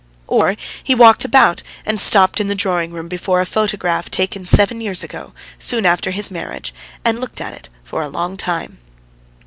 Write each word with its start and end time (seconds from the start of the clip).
Or 0.25 0.55
he 0.83 0.95
walked 0.95 1.25
about 1.25 1.61
and 1.85 1.99
stopped 1.99 2.41
in 2.41 2.47
the 2.47 2.55
drawing 2.55 2.91
room 2.91 3.07
before 3.07 3.39
a 3.39 3.45
photograph 3.45 4.09
taken 4.09 4.45
seven 4.45 4.81
years 4.81 5.03
ago, 5.03 5.31
soon 5.59 5.85
after 5.85 6.09
his 6.09 6.31
marriage, 6.31 6.73
and 7.05 7.19
looked 7.21 7.39
at 7.39 7.53
it 7.53 7.69
for 7.83 8.01
a 8.01 8.09
long 8.09 8.35
time. 8.35 8.79